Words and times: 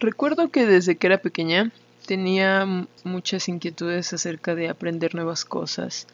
Recuerdo 0.00 0.50
que 0.50 0.64
desde 0.64 0.96
que 0.96 1.08
era 1.08 1.18
pequeña 1.18 1.72
tenía 2.06 2.64
muchas 3.02 3.48
inquietudes 3.48 4.12
acerca 4.12 4.54
de 4.54 4.68
aprender 4.68 5.16
nuevas 5.16 5.44
cosas 5.44 6.06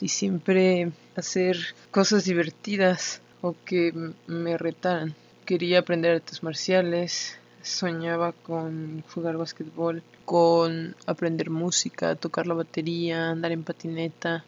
y 0.00 0.08
siempre 0.08 0.90
hacer 1.16 1.58
cosas 1.90 2.24
divertidas 2.24 3.20
o 3.42 3.54
que 3.66 3.92
me 4.26 4.56
retaran. 4.56 5.14
Quería 5.44 5.80
aprender 5.80 6.16
artes 6.16 6.42
marciales, 6.42 7.38
soñaba 7.60 8.32
con 8.32 9.02
jugar 9.14 9.36
basquetbol, 9.36 10.02
con 10.24 10.96
aprender 11.06 11.50
música, 11.50 12.16
tocar 12.16 12.46
la 12.46 12.54
batería, 12.54 13.30
andar 13.30 13.52
en 13.52 13.64
patineta, 13.64 14.44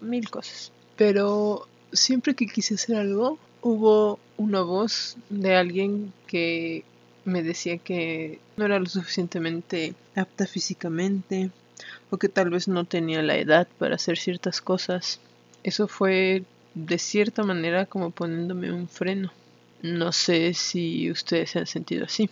mil 0.00 0.28
cosas. 0.28 0.70
Pero 0.96 1.66
siempre 1.92 2.34
que 2.34 2.46
quise 2.46 2.74
hacer 2.74 2.96
algo, 2.96 3.38
hubo 3.62 4.18
una 4.36 4.60
voz 4.60 5.16
de 5.30 5.56
alguien 5.56 6.12
que 6.26 6.84
me 7.24 7.42
decía 7.42 7.78
que 7.78 8.38
no 8.56 8.64
era 8.64 8.78
lo 8.78 8.86
suficientemente 8.86 9.94
apta 10.14 10.46
físicamente 10.46 11.50
o 12.10 12.18
que 12.18 12.28
tal 12.28 12.50
vez 12.50 12.68
no 12.68 12.84
tenía 12.84 13.22
la 13.22 13.36
edad 13.36 13.66
para 13.78 13.96
hacer 13.96 14.18
ciertas 14.18 14.60
cosas. 14.60 15.20
Eso 15.62 15.88
fue 15.88 16.44
de 16.74 16.98
cierta 16.98 17.42
manera 17.42 17.86
como 17.86 18.10
poniéndome 18.10 18.72
un 18.72 18.88
freno. 18.88 19.32
No 19.82 20.12
sé 20.12 20.54
si 20.54 21.10
ustedes 21.10 21.50
se 21.50 21.58
han 21.60 21.66
sentido 21.66 22.04
así. 22.04 22.28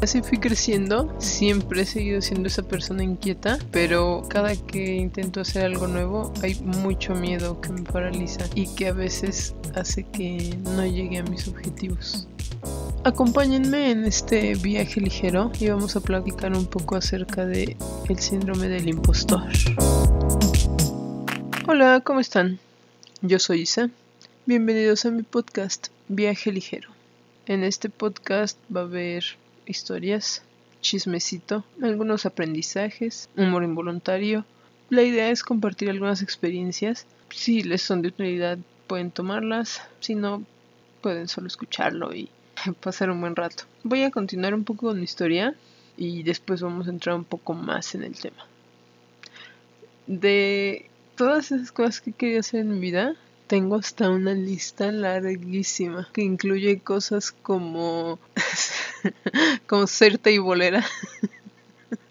Así 0.00 0.22
fui 0.22 0.38
creciendo, 0.38 1.14
siempre 1.18 1.82
he 1.82 1.84
seguido 1.84 2.22
siendo 2.22 2.48
esa 2.48 2.62
persona 2.62 3.04
inquieta, 3.04 3.58
pero 3.70 4.22
cada 4.30 4.56
que 4.56 4.96
intento 4.96 5.42
hacer 5.42 5.66
algo 5.66 5.88
nuevo 5.88 6.32
hay 6.42 6.54
mucho 6.54 7.14
miedo 7.14 7.60
que 7.60 7.68
me 7.68 7.82
paraliza 7.82 8.46
y 8.54 8.74
que 8.74 8.88
a 8.88 8.94
veces 8.94 9.54
hace 9.74 10.04
que 10.04 10.56
no 10.62 10.86
llegue 10.86 11.18
a 11.18 11.22
mis 11.24 11.46
objetivos. 11.48 12.26
Acompáñenme 13.02 13.92
en 13.92 14.04
este 14.04 14.54
viaje 14.56 15.00
ligero 15.00 15.50
y 15.58 15.70
vamos 15.70 15.96
a 15.96 16.02
platicar 16.02 16.52
un 16.52 16.66
poco 16.66 16.96
acerca 16.96 17.46
de 17.46 17.78
el 18.10 18.18
síndrome 18.18 18.68
del 18.68 18.90
impostor. 18.90 19.48
Hola, 21.66 22.02
¿cómo 22.04 22.20
están? 22.20 22.58
Yo 23.22 23.38
soy 23.38 23.62
Isa. 23.62 23.88
Bienvenidos 24.44 25.06
a 25.06 25.10
mi 25.10 25.22
podcast 25.22 25.88
Viaje 26.08 26.52
ligero. 26.52 26.90
En 27.46 27.64
este 27.64 27.88
podcast 27.88 28.58
va 28.74 28.82
a 28.82 28.84
haber 28.84 29.24
historias, 29.64 30.42
chismecito, 30.82 31.64
algunos 31.80 32.26
aprendizajes, 32.26 33.30
humor 33.34 33.64
involuntario. 33.64 34.44
La 34.90 35.02
idea 35.02 35.30
es 35.30 35.42
compartir 35.42 35.88
algunas 35.88 36.20
experiencias. 36.20 37.06
Si 37.30 37.62
les 37.62 37.80
son 37.80 38.02
de 38.02 38.08
utilidad, 38.08 38.58
pueden 38.86 39.10
tomarlas. 39.10 39.80
Si 40.00 40.14
no, 40.14 40.44
pueden 41.00 41.28
solo 41.28 41.46
escucharlo 41.46 42.14
y 42.14 42.28
pasar 42.80 43.10
un 43.10 43.20
buen 43.20 43.36
rato. 43.36 43.64
Voy 43.82 44.02
a 44.02 44.10
continuar 44.10 44.54
un 44.54 44.64
poco 44.64 44.88
con 44.88 44.98
mi 44.98 45.04
historia 45.04 45.54
y 45.96 46.22
después 46.22 46.62
vamos 46.62 46.86
a 46.86 46.90
entrar 46.90 47.14
un 47.16 47.24
poco 47.24 47.54
más 47.54 47.94
en 47.94 48.04
el 48.04 48.18
tema. 48.18 48.46
De 50.06 50.86
todas 51.16 51.52
esas 51.52 51.72
cosas 51.72 52.00
que 52.00 52.12
quería 52.12 52.40
hacer 52.40 52.60
en 52.60 52.72
mi 52.72 52.80
vida, 52.80 53.14
tengo 53.46 53.76
hasta 53.76 54.10
una 54.10 54.32
lista 54.32 54.92
larguísima 54.92 56.08
que 56.12 56.22
incluye 56.22 56.80
cosas 56.80 57.32
como 57.32 58.18
como 59.66 59.86
ser 59.86 60.20
bolera 60.40 60.84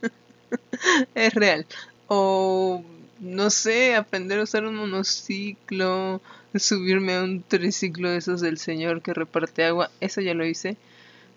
es 1.16 1.34
real. 1.34 1.66
O 2.08 2.84
no 3.20 3.50
sé, 3.50 3.96
aprender 3.96 4.40
a 4.40 4.44
usar 4.44 4.66
un 4.66 4.76
monociclo, 4.76 6.22
subirme 6.56 7.16
a 7.16 7.24
un 7.24 7.44
triciclo 7.44 8.10
de 8.10 8.18
esos 8.18 8.42
del 8.42 8.58
señor 8.58 9.02
que 9.02 9.14
reparte 9.14 9.64
agua, 9.66 9.92
eso 10.00 10.22
ya 10.22 10.34
lo 10.34 10.46
hice. 10.46 10.78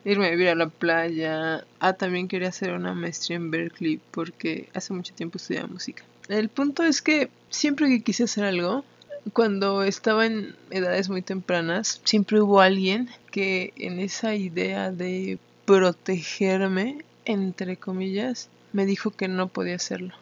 Irme 0.05 0.27
a 0.27 0.31
vivir 0.31 0.49
a 0.49 0.55
la 0.57 0.69
playa. 0.69 1.65
Ah, 1.79 1.93
también 1.93 2.27
quería 2.27 2.49
hacer 2.49 2.73
una 2.73 2.93
maestría 2.93 3.37
en 3.37 3.51
Berkeley 3.51 4.01
porque 4.11 4.69
hace 4.75 4.93
mucho 4.93 5.15
tiempo 5.15 5.39
estudiaba 5.39 5.69
música. 5.69 6.03
El 6.29 6.49
punto 6.49 6.83
es 6.83 7.03
que 7.03 7.31
siempre 7.51 7.89
que 7.89 8.03
quise 8.03 8.25
hacer 8.25 8.45
algo, 8.45 8.85
cuando 9.33 9.85
estaba 9.85 10.27
en 10.27 10.57
edades 10.71 11.09
muy 11.09 11.23
tempranas, 11.23 12.01
siempre 12.05 12.41
hubo 12.41 12.61
alguien 12.61 13.09
que 13.31 13.73
en 13.77 14.01
esa 14.01 14.35
idea 14.35 14.91
de 14.91 15.39
protegerme, 15.65 17.05
entre 17.25 17.77
comillas, 17.77 18.49
me 18.73 18.87
dijo 18.87 19.11
que 19.13 19.29
no 19.29 19.49
podía 19.49 19.77
hacerlo. 19.77 20.15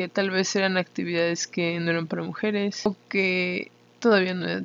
Que 0.00 0.08
tal 0.08 0.30
vez 0.30 0.56
eran 0.56 0.78
actividades 0.78 1.46
que 1.46 1.78
no 1.78 1.90
eran 1.90 2.06
para 2.06 2.22
mujeres 2.22 2.86
o 2.86 2.96
que 3.10 3.70
todavía 3.98 4.32
no 4.32 4.48
era 4.48 4.64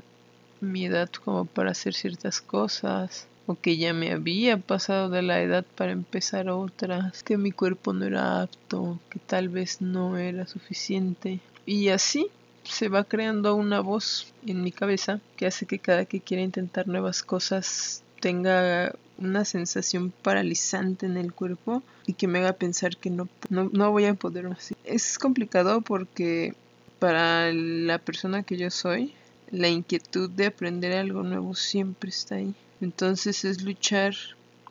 mi 0.62 0.86
edad 0.86 1.10
como 1.10 1.44
para 1.44 1.72
hacer 1.72 1.94
ciertas 1.94 2.40
cosas 2.40 3.28
o 3.46 3.56
que 3.56 3.76
ya 3.76 3.94
me 3.94 4.14
había 4.14 4.56
pasado 4.56 5.10
de 5.10 5.22
la 5.24 5.42
edad 5.42 5.66
para 5.76 5.92
empezar 5.92 6.48
otras, 6.48 7.22
que 7.22 7.36
mi 7.36 7.52
cuerpo 7.52 7.92
no 7.92 8.06
era 8.06 8.44
apto, 8.44 8.98
que 9.10 9.20
tal 9.20 9.50
vez 9.50 9.82
no 9.82 10.18
era 10.18 10.48
suficiente. 10.48 11.42
Y 11.66 11.90
así 11.90 12.28
se 12.64 12.88
va 12.88 13.04
creando 13.04 13.56
una 13.56 13.82
voz 13.82 14.32
en 14.48 14.64
mi 14.64 14.72
cabeza 14.72 15.20
que 15.36 15.48
hace 15.48 15.66
que 15.66 15.80
cada 15.80 16.06
que 16.06 16.22
quiera 16.22 16.44
intentar 16.44 16.88
nuevas 16.88 17.24
cosas 17.24 18.06
tenga 18.22 18.94
una 19.18 19.44
sensación 19.44 20.12
paralizante 20.12 21.06
en 21.06 21.18
el 21.18 21.34
cuerpo 21.34 21.84
y 22.06 22.14
que 22.14 22.28
me 22.28 22.40
haga 22.40 22.54
pensar 22.54 22.96
que 22.98 23.10
no, 23.10 23.28
no, 23.50 23.92
voy 23.92 24.06
a 24.06 24.14
poder 24.14 24.48
así. 24.48 24.75
Es 24.86 25.18
complicado 25.18 25.82
porque 25.82 26.54
para 27.00 27.52
la 27.52 27.98
persona 27.98 28.44
que 28.44 28.58
yo 28.58 28.70
soy, 28.70 29.14
la 29.52 29.68
inquietud 29.68 30.30
de 30.30 30.48
aprender 30.48 30.94
algo 30.94 31.24
nuevo 31.24 31.56
siempre 31.56 32.10
está 32.10 32.36
ahí. 32.36 32.54
Entonces 32.82 33.46
es 33.46 33.64
luchar 33.64 34.16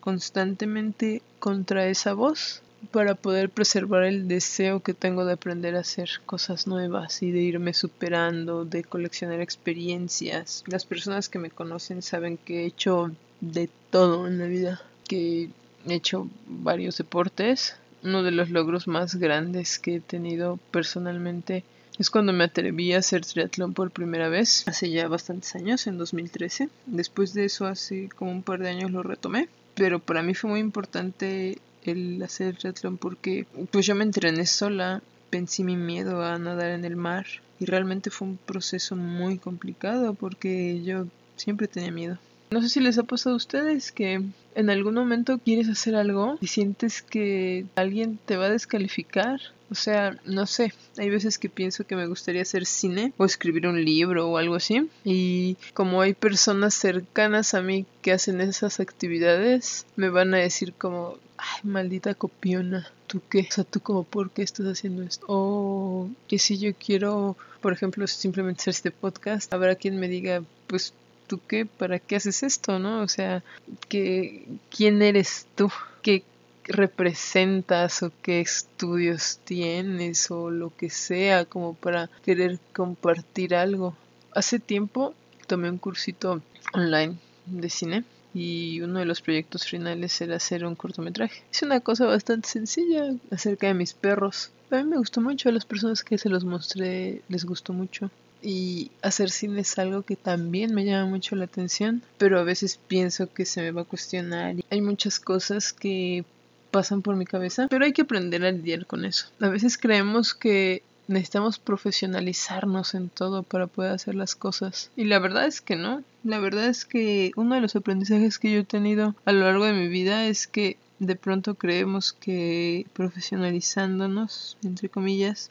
constantemente 0.00 1.22
contra 1.38 1.88
esa 1.88 2.12
voz 2.12 2.62
para 2.91 3.14
poder 3.14 3.50
preservar 3.50 4.04
el 4.04 4.28
deseo 4.28 4.80
que 4.80 4.94
tengo 4.94 5.24
de 5.24 5.32
aprender 5.32 5.74
a 5.74 5.80
hacer 5.80 6.10
cosas 6.26 6.66
nuevas 6.66 7.22
y 7.22 7.30
de 7.30 7.41
irme 7.41 7.72
superando, 7.72 8.64
de 8.64 8.84
coleccionar 8.84 9.41
experiencias. 9.41 10.62
Las 10.66 10.84
personas 10.84 11.28
que 11.28 11.38
me 11.38 11.50
conocen 11.50 12.03
saben 12.03 12.36
que 12.36 12.62
he 12.62 12.66
hecho 12.66 13.10
de 13.41 13.70
todo 13.91 14.26
en 14.26 14.38
la 14.38 14.47
vida, 14.47 14.82
que 15.08 15.50
he 15.86 15.94
hecho 15.94 16.28
varios 16.47 16.98
deportes. 16.98 17.76
Uno 18.04 18.22
de 18.22 18.31
los 18.31 18.50
logros 18.50 18.87
más 18.87 19.16
grandes 19.16 19.78
que 19.78 19.97
he 19.97 20.00
tenido 20.00 20.59
personalmente 20.70 21.65
es 21.98 22.10
cuando 22.10 22.32
me 22.32 22.44
atreví 22.44 22.92
a 22.92 22.98
hacer 22.98 23.25
triatlón 23.25 23.72
por 23.72 23.91
primera 23.91 24.28
vez, 24.28 24.66
hace 24.69 24.91
ya 24.91 25.09
bastantes 25.09 25.54
años, 25.54 25.87
en 25.87 25.97
2013. 25.97 26.69
Después 26.87 27.32
de 27.34 27.47
eso, 27.47 27.66
hace 27.66 28.09
como 28.15 28.31
un 28.31 28.42
par 28.42 28.60
de 28.60 28.69
años 28.69 28.91
lo 28.91 29.03
retomé. 29.03 29.48
Pero 29.75 30.00
para 30.00 30.22
mí 30.22 30.34
fue 30.34 30.50
muy 30.50 30.60
importante 30.60 31.59
el 31.82 32.22
hacer 32.22 32.56
triatlón 32.56 32.98
porque 32.98 33.47
pues 33.70 33.87
yo 33.87 33.94
me 33.94 34.04
entrené 34.04 34.47
sola, 34.47 35.03
pensé 35.31 35.65
mi 35.65 35.76
miedo 35.76 36.22
a 36.22 36.38
nadar 36.38 36.71
en 36.71 36.84
el 36.84 36.97
mar 36.97 37.26
y 37.59 37.65
realmente 37.65 38.10
fue 38.10 38.28
un 38.28 38.36
proceso 38.36 38.97
muy 38.97 39.38
complicado 39.38 40.15
porque 40.15 40.82
yo 40.82 41.06
siempre 41.36 41.69
tenía 41.69 41.91
miedo. 41.91 42.19
No 42.50 42.62
sé 42.62 42.69
si 42.69 42.81
les 42.81 42.99
ha 42.99 43.03
pasado 43.03 43.34
a 43.34 43.37
ustedes 43.37 43.91
que 43.91 44.22
en 44.55 44.71
algún 44.71 44.94
momento 44.94 45.38
quieres 45.38 45.69
hacer 45.69 45.97
algo 45.97 46.38
y 46.41 46.47
sientes 46.47 47.03
que 47.03 47.66
alguien 47.75 48.19
te 48.25 48.37
va 48.37 48.47
a 48.47 48.50
descalificar. 48.50 49.41
O 49.71 49.75
sea, 49.75 50.16
no 50.25 50.47
sé, 50.47 50.72
hay 50.99 51.10
veces 51.10 51.38
que 51.38 51.49
pienso 51.49 51.84
que 51.84 51.97
me 51.97 52.06
gustaría 52.06 52.43
hacer 52.43 52.66
cine 52.66 53.12
o 53.16 53.25
escribir 53.25 53.66
un 53.66 53.84
libro 53.84 54.28
o 54.28 54.37
algo 54.37 54.54
así. 54.54 54.88
Y 55.04 55.56
como 55.72 56.00
hay 56.00 56.15
personas 56.15 56.75
cercanas 56.75 57.54
a 57.54 57.62
mí 57.62 57.87
que 58.03 58.12
hacen 58.12 58.41
esas 58.41 58.78
actividades, 58.78 59.87
me 59.97 60.10
van 60.10 60.34
a 60.34 60.38
decir 60.38 60.75
como, 60.75 61.19
ay, 61.38 61.60
maldita 61.65 62.15
copiona, 62.15 62.87
¿tú 63.06 63.21
qué? 63.28 63.47
O 63.50 63.53
sea, 63.53 63.65
¿tú 63.65 63.81
como 63.81 64.04
por 64.04 64.31
qué 64.31 64.43
estás 64.43 64.66
haciendo 64.66 65.03
esto? 65.03 65.25
O 65.28 66.09
que 66.28 66.38
si 66.38 66.59
yo 66.59 66.72
quiero, 66.75 67.37
por 67.60 67.72
ejemplo, 67.72 68.06
simplemente 68.06 68.62
hacer 68.62 68.75
este 68.75 68.91
podcast, 68.91 69.53
habrá 69.53 69.75
quien 69.75 69.99
me 69.99 70.09
diga, 70.09 70.43
pues 70.66 70.94
¿tú 71.26 71.40
qué? 71.46 71.66
¿Para 71.66 71.98
qué 71.98 72.16
haces 72.16 72.42
esto? 72.42 72.78
¿No? 72.78 73.02
O 73.02 73.08
sea, 73.08 73.42
¿qué, 73.88 74.46
¿quién 74.70 75.02
eres 75.02 75.46
tú? 75.54 75.70
¿Qué 76.02 76.22
representas 76.64 78.03
o 78.03 78.12
qué 78.22 78.41
estudios 78.41 79.38
tienes 79.44 80.30
o 80.30 80.50
lo 80.50 80.74
que 80.74 80.91
sea 80.91 81.44
como 81.44 81.74
para 81.74 82.09
querer 82.24 82.59
compartir 82.72 83.54
algo? 83.54 83.97
Hace 84.32 84.59
tiempo 84.59 85.15
tomé 85.47 85.71
un 85.71 85.78
cursito 85.78 86.42
online 86.72 87.16
de 87.47 87.70
cine 87.70 88.04
y 88.32 88.80
uno 88.80 88.98
de 88.98 89.04
los 89.04 89.20
proyectos 89.20 89.65
finales 89.66 90.20
era 90.20 90.36
hacer 90.36 90.65
un 90.65 90.74
cortometraje. 90.74 91.42
Es 91.53 91.62
una 91.62 91.80
cosa 91.80 92.06
bastante 92.06 92.48
sencilla 92.48 93.15
acerca 93.30 93.68
de 93.68 93.74
mis 93.74 93.94
perros. 93.94 94.50
A 94.70 94.77
mí 94.77 94.84
me 94.84 94.98
gustó 94.98 95.20
mucho, 95.20 95.48
a 95.48 95.53
las 95.53 95.65
personas 95.65 96.03
que 96.03 96.18
se 96.18 96.28
los 96.28 96.44
mostré 96.44 97.22
les 97.28 97.44
gustó 97.44 97.72
mucho 97.72 98.10
y 98.44 98.91
hacer 99.02 99.30
cine 99.30 99.62
es 99.62 99.78
algo 99.78 100.02
que 100.02 100.16
también 100.16 100.74
me 100.74 100.84
llama 100.84 101.08
mucho 101.08 101.34
la 101.34 101.46
atención, 101.46 102.02
pero 102.18 102.38
a 102.38 102.44
veces 102.44 102.78
pienso 102.86 103.32
que 103.32 103.46
se 103.46 103.62
me 103.62 103.70
va 103.70 103.82
a 103.82 103.86
cuestionar. 103.86 104.56
Hay 104.70 104.80
muchas 104.82 105.18
cosas 105.18 105.72
que 105.72 106.24
pasan 106.70 107.02
por 107.02 107.16
mi 107.16 107.24
cabeza, 107.24 107.68
pero 107.70 107.84
hay 107.84 107.92
que 107.92 108.02
aprender 108.02 108.44
a 108.44 108.52
lidiar 108.52 108.86
con 108.86 109.04
eso. 109.04 109.28
A 109.41 109.48
veces 109.48 109.78
creemos 109.78 110.34
que 110.34 110.82
necesitamos 111.06 111.58
profesionalizarnos 111.58 112.94
en 112.94 113.08
todo 113.08 113.42
para 113.42 113.66
poder 113.66 113.92
hacer 113.92 114.14
las 114.14 114.34
cosas. 114.34 114.91
Y 114.96 115.04
la 115.04 115.18
verdad 115.18 115.46
es 115.46 115.60
que 115.60 115.76
no. 115.76 116.02
La 116.22 116.38
verdad 116.38 116.66
es 116.66 116.84
que 116.84 117.32
uno 117.36 117.54
de 117.54 117.60
los 117.60 117.76
aprendizajes 117.76 118.38
que 118.38 118.52
yo 118.52 118.60
he 118.60 118.64
tenido 118.64 119.14
a 119.24 119.32
lo 119.32 119.41
largo 119.41 119.64
de 119.64 119.72
mi 119.72 119.88
vida 119.88 120.26
es 120.26 120.46
que 120.46 120.76
de 120.98 121.16
pronto 121.16 121.54
creemos 121.54 122.12
que 122.12 122.86
profesionalizándonos, 122.92 124.56
entre 124.64 124.88
comillas, 124.88 125.50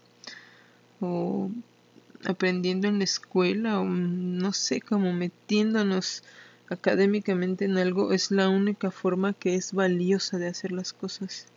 o 0.99 1.49
aprendiendo 2.25 2.87
en 2.87 2.99
la 2.99 3.03
escuela, 3.03 3.79
o 3.79 3.85
no 3.85 4.53
sé, 4.53 4.81
como 4.81 5.13
metiéndonos 5.13 6.23
académicamente 6.69 7.65
en 7.65 7.77
algo, 7.77 8.11
es 8.11 8.31
la 8.31 8.49
única 8.49 8.91
forma 8.91 9.33
que 9.33 9.55
es 9.55 9.73
valiosa 9.73 10.37
de 10.37 10.47
hacer 10.47 10.71
las 10.71 10.93
cosas. 10.93 11.47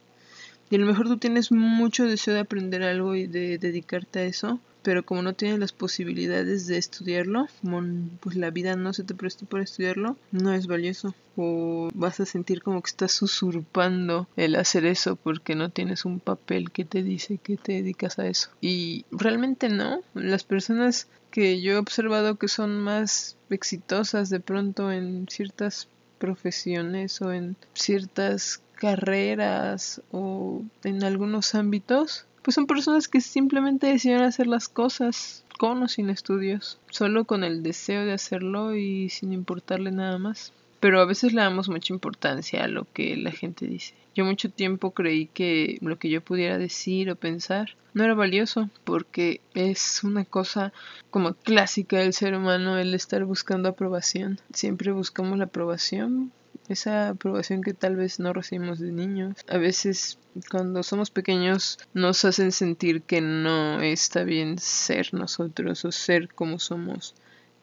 Y 0.70 0.76
a 0.76 0.78
lo 0.78 0.86
mejor 0.86 1.06
tú 1.06 1.16
tienes 1.16 1.52
mucho 1.52 2.04
deseo 2.04 2.34
de 2.34 2.40
aprender 2.40 2.82
algo 2.82 3.14
y 3.14 3.26
de 3.26 3.58
dedicarte 3.58 4.20
a 4.20 4.24
eso, 4.24 4.60
pero 4.86 5.04
como 5.04 5.20
no 5.20 5.32
tienes 5.32 5.58
las 5.58 5.72
posibilidades 5.72 6.68
de 6.68 6.78
estudiarlo, 6.78 7.48
como 7.60 7.82
pues 8.20 8.36
la 8.36 8.52
vida 8.52 8.76
no 8.76 8.92
se 8.92 9.02
te 9.02 9.16
prestó 9.16 9.44
para 9.44 9.64
estudiarlo, 9.64 10.16
no 10.30 10.52
es 10.52 10.68
valioso. 10.68 11.12
O 11.34 11.90
vas 11.92 12.20
a 12.20 12.24
sentir 12.24 12.62
como 12.62 12.80
que 12.82 12.90
estás 12.90 13.20
usurpando 13.20 14.28
el 14.36 14.54
hacer 14.54 14.86
eso 14.86 15.16
porque 15.16 15.56
no 15.56 15.70
tienes 15.70 16.04
un 16.04 16.20
papel 16.20 16.70
que 16.70 16.84
te 16.84 17.02
dice 17.02 17.38
que 17.38 17.56
te 17.56 17.72
dedicas 17.72 18.20
a 18.20 18.28
eso. 18.28 18.50
Y 18.60 19.06
realmente 19.10 19.68
no. 19.70 20.02
Las 20.14 20.44
personas 20.44 21.08
que 21.32 21.60
yo 21.60 21.72
he 21.72 21.78
observado 21.78 22.36
que 22.36 22.46
son 22.46 22.78
más 22.78 23.36
exitosas 23.50 24.30
de 24.30 24.38
pronto 24.38 24.92
en 24.92 25.26
ciertas 25.28 25.88
profesiones 26.18 27.20
o 27.22 27.32
en 27.32 27.56
ciertas 27.74 28.62
carreras 28.76 30.00
o 30.12 30.62
en 30.84 31.02
algunos 31.02 31.56
ámbitos 31.56 32.26
pues 32.46 32.54
son 32.54 32.69
personas 32.69 33.08
que 33.08 33.20
simplemente 33.20 33.88
decidieron 33.88 34.25
hacer 34.25 34.46
las 34.46 34.69
cosas 34.69 35.44
con 35.58 35.82
o 35.82 35.88
sin 35.88 36.10
estudios, 36.10 36.78
solo 36.90 37.25
con 37.25 37.43
el 37.43 37.64
deseo 37.64 38.04
de 38.04 38.12
hacerlo 38.12 38.76
y 38.76 39.08
sin 39.08 39.32
importarle 39.32 39.90
nada 39.90 40.16
más. 40.19 40.52
Pero 40.78 41.00
a 41.00 41.06
veces 41.06 41.32
le 41.32 41.40
damos 41.40 41.69
mucha 41.69 41.93
importancia 41.93 42.62
a 42.62 42.69
lo 42.69 42.87
que 42.93 43.16
la 43.16 43.32
gente 43.32 43.66
dice. 43.66 43.94
Yo 44.14 44.25
mucho 44.25 44.48
tiempo 44.48 44.93
creí 44.93 45.26
que 45.26 45.78
lo 45.81 45.98
que 45.98 46.08
yo 46.08 46.20
pudiera 46.20 46.56
decir 46.56 47.10
o 47.10 47.16
pensar 47.16 47.75
no 47.94 48.04
era 48.04 48.14
valioso 48.14 48.70
porque 48.84 49.40
es 49.54 50.04
una 50.04 50.25
cosa 50.25 50.72
como 51.10 51.34
clásica 51.34 51.98
del 51.98 52.12
ser 52.12 52.37
humano 52.37 52.78
el 52.78 52.94
estar 52.94 53.25
buscando 53.25 53.70
aprobación. 53.70 54.38
Siempre 54.52 54.93
buscamos 54.93 55.37
la 55.37 55.46
aprobación 55.46 56.31
esa 56.68 57.10
aprobación 57.10 57.62
que 57.62 57.74
tal 57.74 57.96
vez 57.96 58.18
no 58.20 58.32
recibimos 58.32 58.78
de 58.78 58.92
niños. 58.92 59.36
A 59.48 59.58
veces 59.58 60.18
cuando 60.50 60.82
somos 60.82 61.10
pequeños 61.10 61.78
nos 61.94 62.24
hacen 62.24 62.52
sentir 62.52 63.02
que 63.02 63.20
no 63.20 63.80
está 63.80 64.24
bien 64.24 64.58
ser 64.58 65.14
nosotros 65.14 65.84
o 65.84 65.92
ser 65.92 66.28
como 66.34 66.58
somos. 66.58 67.14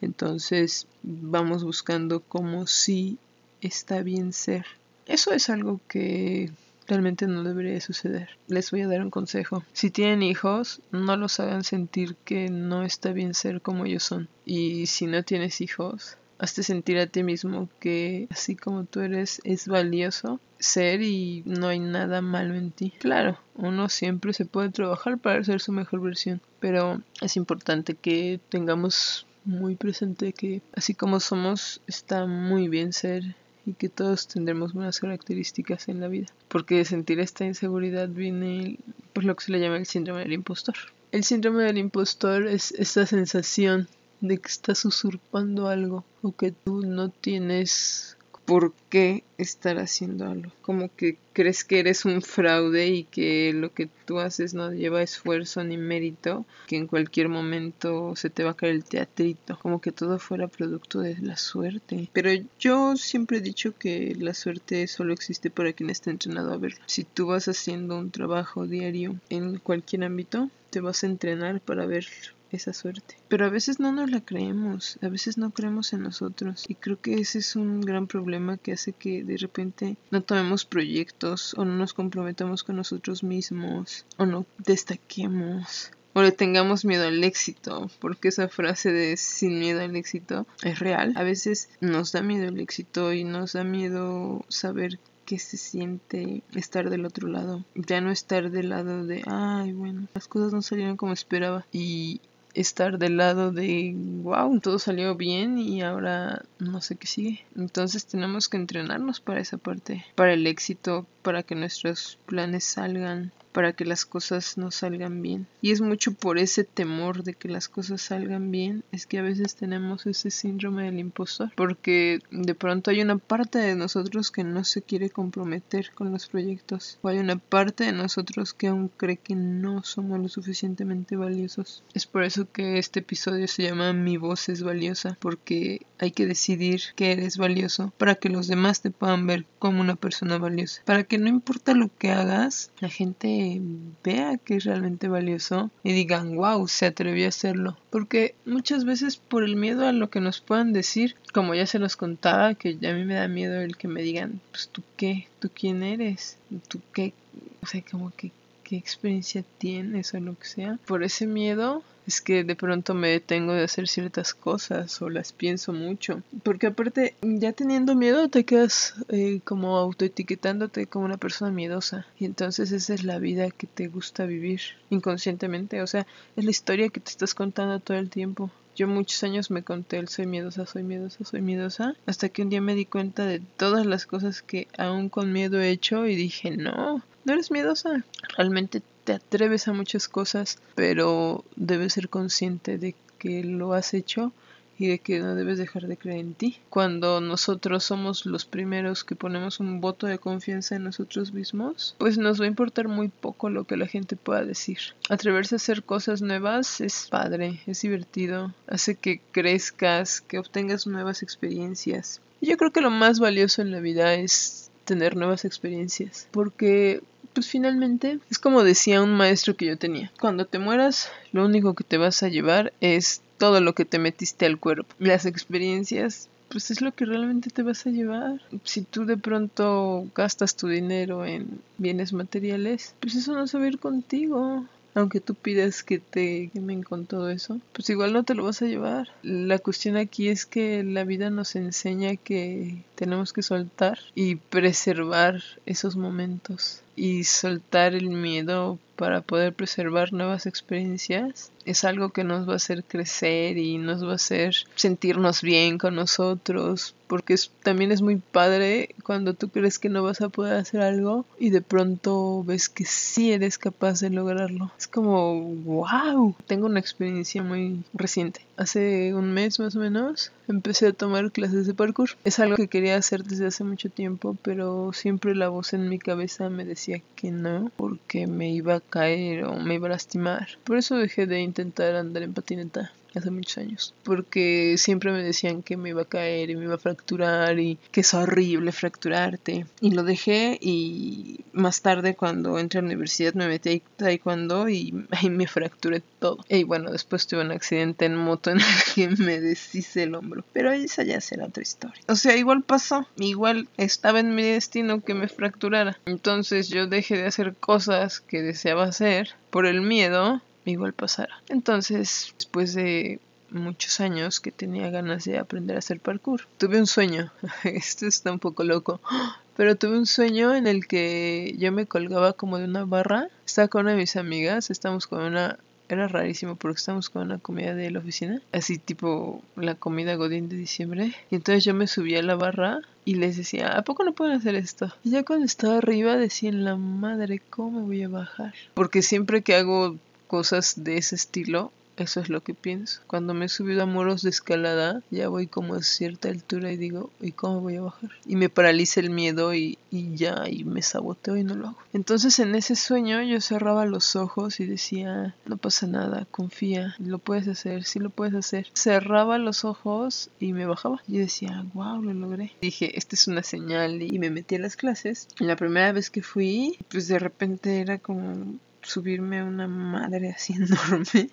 Entonces 0.01 0.88
vamos 1.01 1.63
buscando 1.63 2.19
como 2.21 2.67
si 2.67 3.17
está 3.61 4.01
bien 4.01 4.33
ser. 4.33 4.65
Eso 5.06 5.33
es 5.33 5.49
algo 5.49 5.79
que 5.88 6.51
realmente 6.88 7.27
no 7.27 7.44
debería 7.44 7.79
suceder. 7.81 8.29
Les 8.47 8.71
voy 8.71 8.81
a 8.81 8.88
dar 8.88 9.01
un 9.01 9.09
consejo. 9.09 9.63
Si 9.73 9.89
tienen 9.89 10.23
hijos, 10.23 10.81
no 10.91 11.15
los 11.15 11.39
hagan 11.39 11.63
sentir 11.63 12.15
que 12.25 12.49
no 12.49 12.83
está 12.83 13.11
bien 13.11 13.33
ser 13.33 13.61
como 13.61 13.85
ellos 13.85 14.03
son. 14.03 14.27
Y 14.45 14.88
si 14.88 15.07
no 15.07 15.23
tienes 15.23 15.61
hijos, 15.61 16.17
hazte 16.44 16.62
sentir 16.62 17.00
a 17.00 17.07
ti 17.07 17.24
mismo 17.24 17.69
que 17.80 18.28
así 18.30 18.57
como 18.57 18.84
tú 18.84 19.00
eres 19.00 19.40
es 19.45 19.66
valioso 19.69 20.42
ser 20.60 21.01
y 21.01 21.42
no 21.45 21.69
hay 21.69 21.80
nada 21.80 22.22
malo 22.22 22.56
en 22.56 22.72
ti. 22.72 22.92
Claro, 23.00 23.40
uno 23.56 23.88
siempre 23.88 24.34
se 24.34 24.44
puede 24.44 24.69
trabajar 24.69 25.18
para 25.18 25.42
ser 25.45 25.62
su 25.62 25.72
mejor 25.72 26.01
versión, 26.01 26.42
pero 26.60 27.01
es 27.22 27.38
importante 27.38 27.95
que 27.95 28.42
tengamos 28.50 29.25
muy 29.45 29.75
presente 29.75 30.34
que 30.34 30.62
así 30.75 30.94
como 30.94 31.22
somos 31.22 31.80
está 31.88 32.25
muy 32.25 32.68
bien 32.68 32.92
ser 32.92 33.36
y 33.66 33.74
que 33.74 33.88
todos 33.88 34.28
tendremos 34.28 34.74
buenas 34.74 35.00
características 35.00 35.88
en 35.88 36.01
la 36.01 36.10
vida, 36.10 36.28
porque 36.50 36.75
de 36.75 36.86
sentir 36.86 37.22
esta 37.22 37.45
inseguridad 37.45 38.10
viene 38.10 38.80
pues 39.13 39.25
lo 39.25 39.34
que 39.38 39.45
se 39.45 39.54
le 39.54 39.62
llama 39.62 39.78
el 39.78 39.86
síndrome 39.86 40.24
del 40.24 40.34
impostor. 40.34 40.75
El 41.13 41.24
síndrome 41.24 41.63
del 41.63 41.78
impostor 41.78 42.48
es 42.48 42.74
esa 42.74 43.06
sensación 43.06 43.88
de 44.23 44.37
que 44.37 44.47
estás 44.47 44.85
usurpando 44.85 45.67
algo 45.67 46.05
o 46.21 46.33
que 46.33 46.51
tú 46.51 46.81
no 46.81 47.09
tienes 47.09 48.17
por 48.45 48.73
qué 48.89 49.23
estar 49.37 49.79
haciendo 49.79 50.25
algo. 50.25 50.51
Como 50.61 50.89
que 50.95 51.17
crees 51.33 51.65
que 51.65 51.79
eres 51.79 52.05
un 52.05 52.21
fraude 52.21 52.87
y 52.87 53.03
que 53.03 53.51
lo 53.53 53.73
que 53.73 53.89
tú 54.05 54.19
haces 54.19 54.53
no 54.53 54.71
lleva 54.71 55.01
esfuerzo 55.01 55.61
ni 55.63 55.77
mérito, 55.77 56.45
que 56.67 56.77
en 56.77 56.87
cualquier 56.87 57.27
momento 57.27 58.15
se 58.15 58.29
te 58.29 58.45
va 58.45 58.51
a 58.51 58.55
caer 58.55 58.75
el 58.75 58.85
teatrito, 58.85 59.59
como 59.61 59.81
que 59.81 59.91
todo 59.91 60.19
fuera 60.19 60.47
producto 60.47 60.99
de 61.01 61.17
la 61.17 61.35
suerte. 61.35 62.09
Pero 62.13 62.29
yo 62.59 62.95
siempre 62.95 63.39
he 63.39 63.41
dicho 63.41 63.77
que 63.77 64.15
la 64.17 64.33
suerte 64.33 64.87
solo 64.87 65.13
existe 65.13 65.49
para 65.49 65.73
quien 65.73 65.89
está 65.89 66.11
entrenado 66.11 66.53
a 66.53 66.57
verlo. 66.57 66.79
Si 66.85 67.03
tú 67.03 67.27
vas 67.27 67.49
haciendo 67.49 67.97
un 67.97 68.09
trabajo 68.11 68.67
diario 68.67 69.15
en 69.29 69.57
cualquier 69.59 70.05
ámbito, 70.05 70.49
te 70.69 70.79
vas 70.79 71.03
a 71.03 71.07
entrenar 71.07 71.59
para 71.59 71.85
ver 71.85 72.07
esa 72.55 72.73
suerte. 72.73 73.17
Pero 73.27 73.45
a 73.45 73.50
veces 73.50 73.79
no 73.79 73.91
nos 73.91 74.09
la 74.09 74.21
creemos, 74.21 74.97
a 75.01 75.09
veces 75.09 75.38
no 75.38 75.51
creemos 75.51 75.94
en 75.94 76.03
nosotros 76.03 76.65
y 76.67 76.75
creo 76.75 77.00
que 77.00 77.15
ese 77.15 77.39
es 77.39 77.55
un 77.55 77.81
gran 77.81 78.07
problema 78.07 78.57
que 78.57 78.73
hace 78.73 78.94
que 78.94 79.23
de 79.23 79.38
repente 79.38 79.97
no 80.11 80.21
tomemos 80.21 80.65
proyectos 80.65 81.53
o 81.55 81.65
no 81.65 81.75
nos 81.75 81.94
comprometamos 81.94 82.63
con 82.63 82.75
nosotros 82.75 83.23
mismos 83.23 84.05
o 84.17 84.25
no 84.25 84.45
destaquemos 84.57 85.91
o 86.13 86.21
le 86.21 86.31
tengamos 86.31 86.85
miedo 86.85 87.07
al 87.07 87.23
éxito, 87.23 87.89
porque 88.00 88.27
esa 88.27 88.47
frase 88.47 88.91
de 88.91 89.17
sin 89.17 89.59
miedo 89.59 89.81
al 89.81 89.95
éxito 89.95 90.45
es 90.61 90.79
real. 90.79 91.13
A 91.15 91.23
veces 91.23 91.69
nos 91.81 92.11
da 92.11 92.21
miedo 92.21 92.47
el 92.47 92.59
éxito 92.59 93.13
y 93.13 93.23
nos 93.23 93.53
da 93.53 93.63
miedo 93.63 94.45
saber 94.47 94.99
qué 95.25 95.39
se 95.39 95.57
siente 95.57 96.44
estar 96.53 96.89
del 96.89 97.06
otro 97.06 97.27
lado. 97.27 97.65
Ya 97.75 98.01
no 98.01 98.11
estar 98.11 98.51
del 98.51 98.69
lado 98.69 99.06
de, 99.06 99.23
ay, 99.25 99.73
bueno, 99.73 100.07
las 100.13 100.27
cosas 100.27 100.53
no 100.53 100.61
salieron 100.61 100.97
como 100.97 101.13
esperaba. 101.13 101.65
Y 101.71 102.21
estar 102.53 102.97
del 102.97 103.17
lado 103.17 103.51
de 103.51 103.94
wow, 103.95 104.59
todo 104.59 104.79
salió 104.79 105.15
bien 105.15 105.57
y 105.57 105.81
ahora 105.81 106.44
no 106.59 106.81
sé 106.81 106.95
qué 106.95 107.07
sigue. 107.07 107.45
Entonces 107.55 108.05
tenemos 108.05 108.50
que 108.50 108.57
entrenarnos 108.57 109.19
para 109.19 109.39
esa 109.39 109.57
parte, 109.57 110.05
para 110.15 110.33
el 110.33 110.45
éxito, 110.47 111.07
para 111.23 111.41
que 111.41 111.55
nuestros 111.55 112.19
planes 112.27 112.63
salgan 112.63 113.31
para 113.53 113.71
que 113.71 113.85
las 113.85 114.05
cosas 114.05 114.57
no 114.57 114.71
salgan 114.71 115.21
bien. 115.21 115.47
Y 115.61 115.71
es 115.71 115.79
mucho 115.79 116.13
por 116.13 116.37
ese 116.37 116.65
temor 116.65 117.23
de 117.23 117.35
que 117.35 117.47
las 117.47 117.69
cosas 117.69 118.01
salgan 118.01 118.51
bien, 118.51 118.83
es 118.91 119.05
que 119.05 119.19
a 119.19 119.21
veces 119.21 119.55
tenemos 119.55 120.05
ese 120.05 120.31
síndrome 120.31 120.83
del 120.83 120.99
impostor, 120.99 121.51
porque 121.55 122.19
de 122.31 122.55
pronto 122.55 122.91
hay 122.91 123.01
una 123.01 123.17
parte 123.17 123.59
de 123.59 123.75
nosotros 123.75 124.31
que 124.31 124.43
no 124.43 124.63
se 124.63 124.81
quiere 124.81 125.09
comprometer 125.09 125.91
con 125.93 126.11
los 126.11 126.27
proyectos, 126.27 126.97
o 127.01 127.07
hay 127.07 127.19
una 127.19 127.37
parte 127.37 127.85
de 127.85 127.93
nosotros 127.93 128.53
que 128.53 128.68
aún 128.68 128.89
cree 128.89 129.18
que 129.18 129.35
no 129.35 129.83
somos 129.83 130.19
lo 130.19 130.27
suficientemente 130.27 131.15
valiosos. 131.15 131.83
Es 131.94 132.07
por 132.07 132.23
eso 132.23 132.51
que 132.51 132.80
este 132.80 132.99
episodio 133.01 133.47
se 133.47 133.63
llama 133.63 133.94
Mi 133.94 134.18
voz 134.18 134.49
es 134.49 134.63
valiosa, 134.63 135.18
porque 135.21 135.85
hay 135.99 136.11
que 136.11 136.25
decidir 136.25 136.81
que 136.95 137.11
eres 137.11 137.37
valioso 137.37 137.94
para 137.97 138.15
que 138.15 138.30
los 138.30 138.47
demás 138.47 138.81
te 138.81 138.89
puedan 138.89 139.27
ver 139.27 139.45
como 139.59 139.80
una 139.80 139.95
persona 139.95 140.39
valiosa, 140.39 140.81
para 140.85 141.03
que 141.13 141.19
no 141.19 141.29
importa 141.29 141.75
lo 141.75 141.91
que 141.95 142.09
hagas, 142.09 142.71
la 142.79 142.89
gente 142.89 143.61
vea 144.03 144.37
que 144.37 144.55
es 144.55 144.63
realmente 144.63 145.07
valioso 145.07 145.69
y 145.83 145.93
digan, 145.93 146.35
wow, 146.35 146.67
se 146.67 146.87
atrevió 146.87 147.27
a 147.27 147.29
hacerlo. 147.29 147.77
Porque 147.91 148.33
muchas 148.47 148.83
veces 148.83 149.17
por 149.17 149.43
el 149.43 149.55
miedo 149.55 149.85
a 149.85 149.91
lo 149.91 150.09
que 150.09 150.21
nos 150.21 150.41
puedan 150.41 150.73
decir, 150.73 151.15
como 151.31 151.53
ya 151.53 151.67
se 151.67 151.77
los 151.77 151.97
contaba, 151.97 152.55
que 152.55 152.79
a 152.83 152.93
mí 152.93 153.05
me 153.05 153.13
da 153.13 153.27
miedo 153.27 153.61
el 153.61 153.77
que 153.77 153.87
me 153.87 154.01
digan, 154.01 154.41
pues 154.49 154.69
tú 154.69 154.81
qué, 154.97 155.27
tú 155.37 155.51
quién 155.53 155.83
eres, 155.83 156.37
tú 156.67 156.81
qué, 156.95 157.13
o 157.61 157.67
sea, 157.67 157.83
como 157.91 158.11
que 158.15 158.31
qué 158.63 158.77
experiencia 158.77 159.43
tienes 159.59 160.15
o 160.15 160.19
lo 160.19 160.33
que 160.33 160.47
sea. 160.47 160.79
Por 160.87 161.03
ese 161.03 161.27
miedo 161.27 161.83
es 162.07 162.22
que 162.22 162.44
de 162.44 162.56
pronto 162.56 162.94
me 162.94 163.10
detengo 163.10 163.54
de 163.54 163.64
hacer 163.64 163.88
ciertas 163.88 164.33
cosas 164.33 165.02
o 165.02 165.10
las 165.10 165.33
pienso 165.33 165.74
mucho. 165.74 166.22
Porque 166.44 166.68
aparte, 166.68 167.16
ya 167.22 167.54
teniendo 167.54 167.95
miedo, 167.95 168.30
te 168.30 168.45
quedas 168.45 168.95
eh, 169.10 169.42
como 169.44 169.78
autoetiquetándote 169.78 170.88
como 170.88 171.06
una 171.06 171.18
persona 171.18 171.52
miedosa. 171.52 172.06
Y 172.19 172.26
entonces 172.26 172.72
esa 172.72 172.94
es 172.94 173.04
la 173.04 173.19
vida 173.19 173.50
que 173.52 173.68
te 173.68 173.88
gusta 173.88 174.26
vivir 174.26 174.62
inconscientemente. 174.90 175.81
O 175.81 175.88
sea, 175.88 176.06
es 176.36 176.45
la 176.45 176.52
historia 176.52 176.90
que 176.90 177.00
te 177.00 177.10
estás 177.10 177.33
contando 177.33 177.80
todo 177.80 177.98
el 177.98 178.10
tiempo. 178.10 178.52
Yo 178.76 178.88
muchos 178.88 179.24
años 179.24 179.52
me 179.52 179.62
conté 179.62 179.98
el 179.98 180.07
soy 180.07 180.26
miedosa, 180.26 180.66
soy 180.66 180.81
miedosa, 180.81 181.24
soy 181.24 181.42
miedosa, 181.42 181.95
hasta 182.07 182.30
que 182.30 182.42
un 182.42 182.50
día 182.50 182.60
me 182.60 182.74
di 182.74 182.86
cuenta 182.86 183.24
de 183.26 183.40
todas 183.40 183.86
las 183.86 184.07
cosas 184.07 184.42
que 184.42 184.68
aún 184.80 185.10
con 185.10 185.31
miedo 185.31 185.62
he 185.62 185.69
hecho 185.69 186.07
y 186.07 186.16
dije, 186.16 186.57
no, 186.57 187.04
no 187.24 187.33
eres 187.33 187.52
miedosa. 187.52 188.04
Realmente 188.36 188.81
te 189.04 189.14
atreves 189.14 189.68
a 189.68 189.74
muchas 189.74 190.07
cosas, 190.07 190.60
pero 190.76 191.44
debes 191.56 191.94
ser 191.94 192.10
consciente 192.10 192.78
de 192.78 192.95
que 193.18 193.44
lo 193.44 193.74
has 193.74 193.94
hecho 193.94 194.31
y 194.78 194.88
de 194.88 195.00
que 195.00 195.19
no 195.19 195.36
debes 195.36 195.57
dejar 195.57 195.88
de 195.88 195.98
creer 195.98 196.19
en 196.19 196.33
ti. 196.33 196.60
Cuando 196.69 197.22
nosotros 197.22 197.83
somos 197.83 198.26
los 198.26 198.45
primeros 198.45 199.04
que 199.04 199.16
ponemos 199.16 199.60
un 199.60 199.81
voto 199.81 200.07
de 200.07 200.18
confianza 200.18 200.76
en 200.76 200.83
nosotros 200.83 201.33
mismos, 201.33 201.95
pues 202.00 202.18
nos 202.18 202.42
va 202.42 202.45
a 202.45 202.50
importar 202.50 202.88
muy 202.88 203.07
poco 203.07 203.50
lo 203.50 203.66
que 203.66 203.78
la 203.78 203.88
gente 203.88 204.16
pueda 204.16 204.44
decir. 204.44 204.80
Atreverse 205.10 205.56
a 205.56 205.57
hacer 205.57 205.83
cosas 205.83 206.22
nuevas 206.22 206.81
es 206.81 207.07
padre, 207.10 207.62
es 207.68 207.81
divertido, 207.81 208.54
hace 208.68 208.95
que 208.95 209.22
crezcas, 209.31 210.22
que 210.22 210.40
obtengas 210.40 210.88
nuevas 210.88 211.24
experiencias. 211.24 212.22
yo 212.42 212.57
creo 212.57 212.72
que 212.72 212.81
lo 212.81 212.90
más 212.90 213.19
valioso 213.19 213.62
en 213.62 213.72
la 213.72 213.80
vida 213.80 214.16
es 214.16 214.72
tener 214.86 215.16
nuevas 215.16 215.45
experiencias. 215.45 216.28
Porque 216.31 217.02
pues 217.33 217.47
finalmente 217.47 218.19
es 218.30 218.40
como 218.40 218.63
decía 218.63 219.02
un 219.02 219.13
maestro 219.13 219.56
que 219.56 219.66
yo 219.66 219.78
tenía. 219.78 220.11
Cuando 220.19 220.45
te 220.45 220.59
mueras, 220.59 221.09
lo 221.31 221.45
único 221.45 221.73
que 221.73 221.83
te 221.83 221.97
vas 221.97 222.23
a 222.23 222.30
llevar 222.30 222.73
es 222.81 223.21
todo 223.37 223.59
lo 223.59 223.73
que 223.73 223.85
te 223.85 223.99
metiste 223.99 224.45
al 224.45 224.59
cuerpo. 224.59 224.94
Las 224.99 225.25
experiencias 225.25 226.30
pues 226.49 226.69
es 226.69 226.81
lo 226.81 226.92
que 226.92 227.06
realmente 227.06 227.49
te 227.49 227.63
vas 227.63 227.87
a 227.87 227.90
llevar. 227.90 228.40
Si 228.63 228.83
tú 228.83 229.06
de 229.06 229.18
pronto 229.18 230.07
gastas 230.13 230.56
tu 230.56 230.68
dinero 230.68 231.25
en 231.25 231.61
bienes 231.80 232.13
materiales, 232.13 232.94
pues 232.99 233.16
eso 233.16 233.33
no 233.33 233.47
se 233.47 233.57
va 233.57 233.63
a 233.63 233.68
ir 233.69 233.80
contigo 233.80 234.63
aunque 234.95 235.19
tú 235.19 235.35
pidas 235.35 235.83
que 235.83 235.99
te 235.99 236.49
quemen 236.54 236.83
con 236.83 237.06
todo 237.06 237.30
eso, 237.30 237.59
pues 237.71 237.90
igual 237.90 238.13
no 238.13 238.23
te 238.23 238.35
lo 238.35 238.44
vas 238.44 238.61
a 238.61 238.68
llevar. 238.68 239.09
La 239.23 239.59
cuestión 239.59 239.97
aquí 239.97 240.28
es 240.28 240.45
que 240.45 240.83
la 240.83 241.04
vida 241.04 241.30
nos 241.30 241.56
enseña 241.56 242.16
que 242.16 242.83
tenemos 243.04 243.33
que 243.33 243.42
soltar 243.44 244.00
y 244.16 244.36
preservar 244.36 245.44
esos 245.66 245.98
momentos 245.98 246.81
y 246.95 247.26
soltar 247.26 247.95
el 247.95 248.10
miedo 248.10 248.80
para 248.95 249.19
poder 249.19 249.54
preservar 249.54 250.14
nuevas 250.14 250.45
experiencias 250.45 251.52
es 251.66 251.83
algo 251.83 252.10
que 252.10 252.24
nos 252.24 252.48
va 252.48 252.54
a 252.54 252.57
hacer 252.57 252.83
crecer 252.86 253.57
y 253.57 253.78
nos 253.78 254.06
va 254.06 254.14
a 254.14 254.16
hacer 254.16 254.56
sentirnos 254.76 255.42
bien 255.42 255.78
con 255.78 255.95
nosotros 255.95 256.95
porque 257.07 257.36
también 257.62 257.92
es 257.92 258.02
muy 258.02 258.18
padre 258.18 258.95
cuando 259.04 259.33
tú 259.33 259.50
crees 259.50 259.80
que 259.80 259.90
no 259.90 260.02
vas 260.02 260.22
a 260.22 260.30
poder 260.30 260.56
hacer 260.56 260.81
algo 260.81 261.26
y 261.38 261.50
de 261.50 261.62
pronto 261.62 262.44
ves 262.45 262.69
que 262.69 262.86
sí 262.86 263.33
eres 263.33 263.57
capaz 263.57 264.00
de 264.00 264.12
lograrlo. 264.12 264.72
Es 264.78 264.88
como 264.88 265.42
wow 265.42 266.36
tengo 266.48 266.68
una 266.68 266.80
experiencia 266.80 267.44
muy 267.44 267.83
reciente 267.94 268.45
hace 268.56 269.14
un 269.14 269.33
mes 269.33 269.60
más 269.60 269.76
o 269.76 269.80
menos 269.80 270.31
empecé 270.48 270.88
a 270.88 270.94
tomar 270.94 271.31
clases 271.31 271.68
de 271.68 271.74
parkour. 271.74 272.12
Es 272.24 272.40
algo 272.40 272.56
que 272.56 272.68
quería 272.68 272.93
hacer 272.97 273.23
desde 273.23 273.47
hace 273.47 273.64
mucho 273.64 273.90
tiempo 273.90 274.35
pero 274.42 274.92
siempre 274.94 275.35
la 275.35 275.50
voz 275.50 275.73
en 275.73 275.90
mi 275.90 276.00
cabeza 276.00 276.50
me 276.50 276.66
decía 276.66 277.02
que 277.16 277.31
no 277.31 277.71
porque 277.76 278.28
me 278.28 278.52
iba 278.52 278.76
a 278.76 278.80
caer 278.81 279.45
o 279.45 279.56
me 279.56 279.76
iba 279.76 279.88
a 279.88 279.92
lastimar. 279.92 280.47
Por 280.64 280.78
eso 280.78 280.95
dejé 280.95 281.26
de 281.26 281.42
intentar 281.42 281.95
andar 281.95 282.23
en 282.23 282.33
patineta 282.33 282.92
hace 283.19 283.31
muchos 283.31 283.57
años, 283.57 283.93
porque 284.03 284.75
siempre 284.77 285.11
me 285.11 285.23
decían 285.23 285.63
que 285.63 285.77
me 285.77 285.89
iba 285.89 286.03
a 286.03 286.05
caer 286.05 286.49
y 286.49 286.55
me 286.55 286.65
iba 286.65 286.75
a 286.75 286.79
fracturar 286.79 287.59
y 287.59 287.77
que 287.91 288.01
es 288.01 288.13
horrible 288.13 288.71
fracturarte. 288.71 289.65
Y 289.81 289.91
lo 289.91 290.03
dejé 290.03 290.57
y 290.61 291.41
más 291.53 291.81
tarde 291.81 292.15
cuando 292.15 292.57
entré 292.59 292.79
a 292.79 292.81
la 292.81 292.87
universidad 292.87 293.33
me 293.33 293.47
metí 293.47 293.81
a 293.85 293.97
taekwondo 293.97 294.69
y 294.69 295.05
ahí 295.11 295.29
me 295.29 295.47
fracturé 295.47 296.01
todo. 296.19 296.43
Y 296.49 296.63
bueno, 296.63 296.91
después 296.91 297.27
tuve 297.27 297.41
un 297.41 297.51
accidente 297.51 298.05
en 298.05 298.15
moto 298.15 298.51
en 298.51 298.57
el 298.57 298.65
que 298.95 299.09
me 299.09 299.39
deshice 299.39 300.03
el 300.03 300.15
hombro, 300.15 300.43
pero 300.53 300.71
esa 300.71 301.03
ya 301.03 301.21
será 301.21 301.45
otra 301.45 301.63
historia. 301.63 302.01
O 302.07 302.15
sea, 302.15 302.35
igual 302.35 302.63
pasó, 302.63 303.07
igual 303.17 303.67
estaba 303.77 304.19
en 304.19 304.35
mi 304.35 304.43
destino 304.43 305.01
que 305.01 305.13
me 305.13 305.27
fracturara. 305.27 305.99
Entonces 306.05 306.69
yo 306.69 306.87
dejé 306.87 307.17
de 307.17 307.27
hacer 307.27 307.55
cosas 307.55 308.19
que 308.19 308.41
deseaba 308.41 308.83
hacer 308.83 309.29
por 309.49 309.65
el 309.65 309.81
miedo 309.81 310.41
igual 310.65 310.93
pasara. 310.93 311.41
Entonces, 311.49 312.33
después 312.37 312.73
de 312.73 313.19
muchos 313.49 313.99
años 313.99 314.39
que 314.39 314.51
tenía 314.51 314.89
ganas 314.89 315.25
de 315.25 315.37
aprender 315.37 315.75
a 315.75 315.79
hacer 315.79 315.99
parkour, 315.99 316.47
tuve 316.57 316.79
un 316.79 316.87
sueño. 316.87 317.31
Esto 317.63 318.07
está 318.07 318.31
un 318.31 318.39
poco 318.39 318.63
loco. 318.63 318.99
Pero 319.55 319.75
tuve 319.75 319.99
un 319.99 320.07
sueño 320.07 320.55
en 320.55 320.65
el 320.65 320.87
que 320.87 321.55
yo 321.59 321.71
me 321.71 321.85
colgaba 321.85 322.33
como 322.33 322.57
de 322.57 322.65
una 322.65 322.85
barra. 322.85 323.27
Estaba 323.45 323.67
con 323.67 323.81
una 323.81 323.91
de 323.91 323.97
mis 323.97 324.15
amigas, 324.15 324.71
estábamos 324.71 325.05
con 325.05 325.21
una 325.21 325.59
era 325.89 326.07
rarísimo 326.07 326.55
porque 326.55 326.77
estábamos 326.79 327.09
con 327.09 327.23
una 327.23 327.37
comida 327.37 327.75
de 327.75 327.91
la 327.91 327.99
oficina, 327.99 328.41
así 328.51 328.77
tipo 328.77 329.43
la 329.55 329.75
comida 329.75 330.15
Godín 330.15 330.49
de 330.49 330.57
diciembre. 330.57 331.13
Y 331.29 331.35
entonces 331.35 331.63
yo 331.63 331.73
me 331.73 331.87
subía 331.87 332.19
a 332.19 332.23
la 332.23 332.35
barra 332.35 332.79
y 333.05 333.15
les 333.15 333.37
decía, 333.37 333.77
¿a 333.77 333.81
poco 333.83 334.03
no 334.03 334.13
pueden 334.13 334.35
hacer 334.35 334.55
esto? 334.55 334.93
Y 335.03 335.11
ya 335.11 335.23
cuando 335.23 335.45
estaba 335.45 335.77
arriba 335.77 336.17
decía, 336.17 336.51
la 336.51 336.75
madre, 336.75 337.41
¿cómo 337.49 337.81
me 337.81 337.85
voy 337.85 338.03
a 338.03 338.09
bajar? 338.09 338.53
Porque 338.73 339.01
siempre 339.01 339.41
que 339.41 339.55
hago 339.55 339.97
cosas 340.33 340.83
de 340.83 340.97
ese 340.97 341.13
estilo, 341.13 341.71
eso 341.95 342.19
es 342.19 342.28
lo 342.28 342.42
que 342.42 342.56
pienso. 342.56 343.02
Cuando 343.06 343.35
me 343.35 343.45
he 343.45 343.49
subido 343.49 343.83
a 343.83 343.85
muros 343.85 344.23
de 344.23 344.31
escalada, 344.31 345.04
ya 345.11 345.28
voy 345.28 345.45
como 345.45 345.75
a 345.75 345.83
cierta 345.83 346.30
altura 346.30 346.71
y 346.71 346.78
digo, 346.78 347.11
¿y 347.21 347.33
cómo 347.33 347.61
voy 347.61 347.75
a 347.75 347.83
bajar? 347.83 348.09
Y 348.25 348.35
me 348.35 348.49
paraliza 348.49 348.99
el 348.99 349.11
miedo 349.11 349.54
y, 349.54 349.78
y, 349.92 350.16
ya, 350.16 350.49
y 350.49 350.63
me 350.63 350.81
saboteo 350.81 351.37
y 351.37 351.44
no 351.44 351.54
lo 351.54 351.68
hago. 351.68 351.78
Entonces 351.94 352.40
en 352.40 352.56
ese 352.56 352.75
sueño 352.75 353.21
yo 353.21 353.40
cerraba 353.42 353.85
los 353.85 354.16
ojos 354.16 354.59
y 354.59 354.66
decía, 354.66 355.35
no 355.45 355.57
pasa 355.57 355.85
nada, 355.85 356.25
confía, 356.31 356.95
lo 356.97 357.19
puedes 357.19 357.47
hacer, 357.47 357.83
sí 357.83 357.99
lo 357.99 358.09
puedes 358.09 358.33
hacer. 358.33 358.66
Cerraba 358.73 359.37
los 359.37 359.66
ojos 359.66 360.31
y 360.40 360.54
me 360.54 360.66
bajaba. 360.66 360.99
Y 361.07 361.19
decía, 361.19 361.63
wow, 361.75 362.02
lo 362.02 362.11
logré. 362.16 362.54
Dije, 362.59 362.97
esta 362.97 363.16
es 363.16 363.28
una 363.28 363.44
señal 363.44 364.02
y 364.02 364.18
me 364.18 364.31
metí 364.31 364.56
a 364.56 364.59
las 364.59 364.78
clases. 364.78 365.28
La 365.37 365.56
primera 365.56 365.92
vez 365.92 366.09
que 366.09 366.23
fui, 366.23 366.80
pues 366.90 367.07
de 367.07 367.19
repente 367.19 367.81
era 367.81 367.99
como 367.99 368.57
subirme 368.83 369.40
a 369.40 369.45
una 369.45 369.68
madre 369.68 370.31
así 370.31 370.54
enorme. 370.57 371.30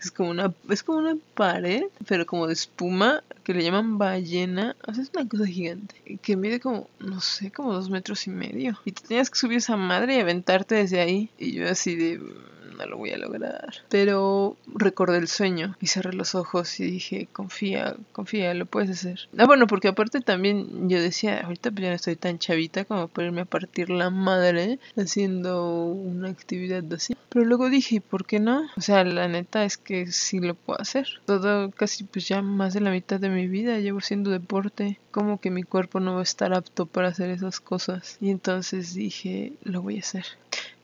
Es 0.00 0.10
como 0.10 0.30
una, 0.30 0.52
es 0.68 0.82
como 0.82 0.98
una 0.98 1.16
pared, 1.34 1.84
pero 2.06 2.26
como 2.26 2.46
de 2.46 2.54
espuma, 2.54 3.22
que 3.44 3.54
le 3.54 3.64
llaman 3.64 3.98
ballena. 3.98 4.76
O 4.86 4.92
es 4.92 5.10
una 5.14 5.28
cosa 5.28 5.46
gigante. 5.46 6.18
Que 6.22 6.36
mide 6.36 6.60
como, 6.60 6.88
no 7.00 7.20
sé, 7.20 7.50
como 7.50 7.72
dos 7.72 7.90
metros 7.90 8.26
y 8.26 8.30
medio. 8.30 8.78
Y 8.84 8.92
te 8.92 9.02
tenías 9.06 9.30
que 9.30 9.38
subir 9.38 9.58
esa 9.58 9.76
madre 9.76 10.16
y 10.16 10.20
aventarte 10.20 10.76
desde 10.76 11.00
ahí. 11.00 11.30
Y 11.38 11.52
yo 11.52 11.68
así 11.68 11.96
de 11.96 12.20
no 12.84 12.90
lo 12.90 12.98
voy 12.98 13.10
a 13.10 13.18
lograr. 13.18 13.74
Pero 13.88 14.56
recordé 14.66 15.18
el 15.18 15.28
sueño 15.28 15.76
y 15.80 15.86
cerré 15.86 16.12
los 16.12 16.34
ojos 16.34 16.80
y 16.80 16.84
dije, 16.84 17.28
confía, 17.32 17.96
confía, 18.12 18.54
lo 18.54 18.66
puedes 18.66 18.90
hacer. 18.90 19.28
Ah, 19.38 19.46
bueno, 19.46 19.66
porque 19.66 19.88
aparte 19.88 20.20
también 20.20 20.88
yo 20.88 21.00
decía, 21.00 21.40
ahorita 21.40 21.70
pues 21.70 21.82
ya 21.82 21.88
no 21.90 21.96
estoy 21.96 22.16
tan 22.16 22.38
chavita 22.38 22.84
como 22.84 23.08
para 23.08 23.28
irme 23.28 23.42
a 23.42 23.46
partir 23.46 23.90
la 23.90 24.10
madre 24.10 24.78
haciendo 24.96 25.84
una 25.86 26.28
actividad 26.28 26.84
así. 26.92 27.14
Pero 27.28 27.46
luego 27.46 27.70
dije, 27.70 28.02
¿por 28.02 28.26
qué 28.26 28.40
no? 28.40 28.66
O 28.76 28.80
sea, 28.82 29.04
la 29.04 29.26
neta 29.26 29.64
es 29.64 29.78
que 29.78 30.12
sí 30.12 30.38
lo 30.38 30.54
puedo 30.54 30.78
hacer. 30.80 31.08
Todo, 31.24 31.70
casi 31.70 32.04
pues 32.04 32.28
ya 32.28 32.42
más 32.42 32.74
de 32.74 32.80
la 32.80 32.90
mitad 32.90 33.18
de 33.18 33.30
mi 33.30 33.48
vida 33.48 33.78
llevo 33.78 34.02
siendo 34.02 34.30
deporte. 34.30 34.98
Como 35.10 35.40
que 35.40 35.50
mi 35.50 35.62
cuerpo 35.62 35.98
no 35.98 36.14
va 36.14 36.20
a 36.20 36.24
estar 36.24 36.52
apto 36.52 36.84
para 36.84 37.08
hacer 37.08 37.30
esas 37.30 37.60
cosas. 37.60 38.18
Y 38.20 38.30
entonces 38.30 38.92
dije, 38.92 39.54
lo 39.62 39.80
voy 39.80 39.96
a 39.96 40.00
hacer. 40.00 40.26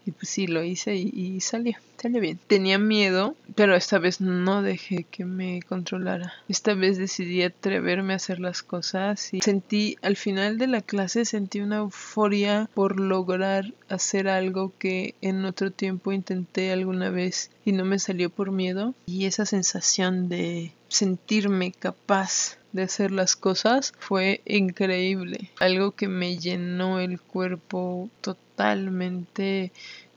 Y 0.08 0.12
pues 0.12 0.30
sí, 0.30 0.46
lo 0.46 0.64
hice 0.64 0.96
y, 0.96 1.38
salió, 1.42 1.76
salió 2.00 2.22
bien. 2.22 2.40
Tenía 2.46 2.78
miedo, 2.78 3.36
pero 3.54 3.76
esta 3.76 3.98
vez 3.98 4.22
no 4.22 4.62
dejé 4.62 5.04
que 5.04 5.26
me 5.26 5.60
controlara. 5.60 6.32
Esta 6.48 6.72
vez 6.72 6.96
decidí 6.96 7.42
atreverme 7.42 8.14
a 8.14 8.16
hacer 8.16 8.40
las 8.40 8.62
cosas 8.62 9.34
y 9.34 9.42
sentí, 9.42 9.98
al 10.00 10.16
final 10.16 10.56
de 10.56 10.66
la 10.66 10.80
clase, 10.80 11.26
sentí 11.26 11.60
una 11.60 11.76
euforia 11.76 12.70
por 12.72 12.98
lograr 12.98 13.74
hacer 13.90 14.28
algo 14.28 14.72
que 14.78 15.14
en 15.20 15.44
otro 15.44 15.72
tiempo 15.72 16.10
intenté 16.10 16.72
alguna 16.72 17.10
vez 17.10 17.50
y 17.66 17.72
no 17.72 17.84
me 17.84 17.98
salió 17.98 18.30
por 18.30 18.50
miedo. 18.50 18.94
Y 19.04 19.26
esa 19.26 19.44
sensación 19.44 20.30
de 20.30 20.72
sentirme 20.88 21.72
capaz 21.72 22.56
de 22.72 22.84
hacer 22.84 23.10
las 23.10 23.36
cosas 23.36 23.92
fue 23.98 24.40
increíble. 24.46 25.50
Algo 25.60 25.90
que 25.90 26.08
me 26.08 26.38
llenó 26.38 26.98
el 26.98 27.20
cuerpo 27.20 28.08
totalmente 28.22 28.47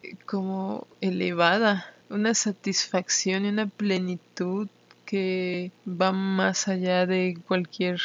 eh, 0.03 0.15
como 0.25 0.88
elevada. 1.00 1.88
Una 2.10 2.33
satisfacción 2.33 3.45
y 3.45 3.50
una 3.50 3.67
plenitud 3.67 4.67
que 5.05 5.71
va 5.88 6.12
más 6.12 6.67
allá 6.67 7.05
de 7.05 7.38
cualquier 7.48 8.00